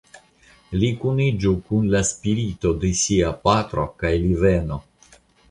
Li 0.83 0.87
kuniĝu 1.03 1.51
kun 1.67 1.85
la 1.97 2.01
spirito 2.13 2.73
de 2.85 2.91
sia 3.03 3.31
patro 3.45 3.87
kaj 4.03 4.13
li 4.27 4.35
venu! 4.43 4.81